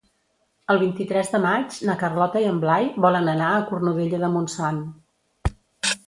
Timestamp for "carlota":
1.99-2.41